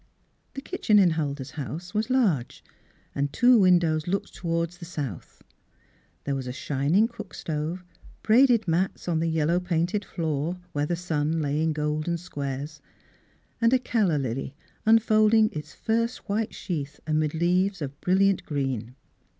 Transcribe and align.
The 0.55 0.61
kitchen 0.63 0.97
in 0.97 1.11
Huldah's 1.11 1.51
house 1.51 1.93
was 1.93 2.09
large 2.09 2.63
and 3.13 3.31
two 3.31 3.59
windows 3.59 4.07
looked 4.07 4.33
toward 4.33 4.71
the 4.71 4.83
south. 4.83 5.43
There 6.23 6.33
was 6.33 6.47
a 6.47 6.51
shining 6.51 7.07
cook 7.07 7.35
stove, 7.35 7.83
braided 8.23 8.67
Miss 8.67 8.67
Philura's 8.67 8.67
Wedding 8.67 8.67
Gown 8.67 8.91
mats 8.95 9.07
on 9.07 9.19
the 9.19 9.27
yellow 9.29 9.59
painted 9.59 10.03
floor, 10.03 10.57
where 10.71 10.87
the 10.87 10.95
sun 10.95 11.39
lay 11.39 11.61
in 11.61 11.71
golden 11.73 12.17
squares, 12.17 12.81
and 13.61 13.71
a 13.73 13.77
calla 13.77 14.17
lily 14.17 14.55
unfolding 14.87 15.51
its 15.51 15.75
first 15.75 16.27
white 16.27 16.55
sheath 16.55 16.99
amid 17.05 17.35
leaves 17.35 17.79
of 17.79 18.01
brilliant 18.01 18.43
green. 18.43 18.95